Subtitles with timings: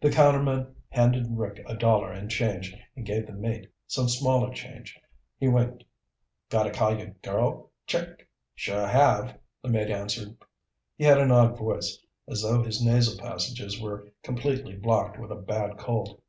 [0.00, 4.96] The counterman handed Rick a dollar in change and gave the mate some smaller change.
[5.36, 5.82] He winked.
[6.48, 10.36] "Gotta call yer girl, Chick?" "Sure have," the mate answered.
[10.94, 11.98] He had an odd voice,
[12.28, 16.20] as though his nasal passages were completely blocked with a bad cold.